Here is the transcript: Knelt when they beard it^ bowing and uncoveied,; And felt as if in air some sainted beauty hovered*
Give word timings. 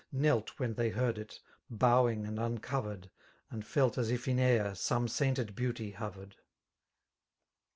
Knelt 0.11 0.57
when 0.59 0.73
they 0.73 0.89
beard 0.89 1.17
it^ 1.17 1.37
bowing 1.69 2.25
and 2.25 2.39
uncoveied,; 2.39 3.11
And 3.51 3.63
felt 3.63 3.99
as 3.99 4.09
if 4.09 4.27
in 4.27 4.39
air 4.39 4.73
some 4.73 5.07
sainted 5.07 5.55
beauty 5.55 5.91
hovered* 5.91 6.37